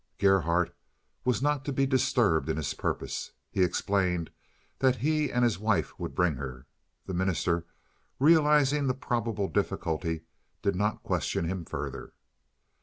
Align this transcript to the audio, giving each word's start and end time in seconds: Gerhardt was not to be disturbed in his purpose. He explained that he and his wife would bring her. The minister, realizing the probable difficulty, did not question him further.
Gerhardt 0.17 0.75
was 1.23 1.43
not 1.43 1.63
to 1.65 1.71
be 1.71 1.85
disturbed 1.85 2.49
in 2.49 2.57
his 2.57 2.73
purpose. 2.73 3.33
He 3.51 3.61
explained 3.61 4.31
that 4.79 4.95
he 4.95 5.31
and 5.31 5.43
his 5.43 5.59
wife 5.59 5.99
would 5.99 6.15
bring 6.15 6.37
her. 6.37 6.65
The 7.05 7.13
minister, 7.13 7.67
realizing 8.17 8.87
the 8.87 8.95
probable 8.95 9.47
difficulty, 9.47 10.21
did 10.63 10.75
not 10.75 11.03
question 11.03 11.45
him 11.45 11.65
further. 11.65 12.13